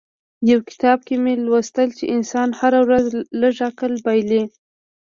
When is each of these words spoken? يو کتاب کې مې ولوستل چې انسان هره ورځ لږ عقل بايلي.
يو 0.51 0.59
کتاب 0.69 0.97
کې 1.07 1.15
مې 1.23 1.33
ولوستل 1.39 1.89
چې 1.97 2.05
انسان 2.15 2.49
هره 2.59 2.79
ورځ 2.85 3.07
لږ 3.41 3.55
عقل 3.69 3.93
بايلي. 4.05 4.43